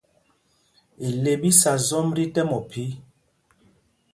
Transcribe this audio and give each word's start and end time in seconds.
Ile 1.07 1.31
ɓi 1.41 1.49
sá 1.61 1.71
zɔm 1.87 2.07
tí 2.15 2.23
tɛm 2.35 2.49
ophī. 2.57 2.85